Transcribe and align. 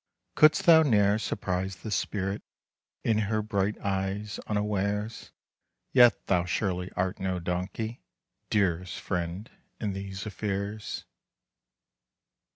"Could'st 0.33 0.65
thou 0.65 0.81
ne'er 0.81 1.19
surprise 1.19 1.75
the 1.75 1.91
spirit 1.91 2.41
In 3.03 3.19
her 3.29 3.43
bright 3.43 3.77
eyes 3.81 4.39
unawares? 4.47 5.29
Yet 5.91 6.25
thou 6.25 6.43
surely 6.43 6.91
art 6.95 7.19
no 7.19 7.37
donkey, 7.39 8.01
Dearest 8.49 8.99
friend, 8.99 9.51
in 9.79 9.93
these 9.93 10.25
affairs!" 10.25 11.05